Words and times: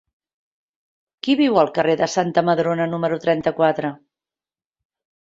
Qui 1.27 1.35
viu 1.43 1.61
al 1.65 1.71
carrer 1.77 1.95
de 2.01 2.09
Santa 2.15 2.47
Madrona 2.51 2.91
número 2.97 3.23
trenta-quatre? 3.29 3.97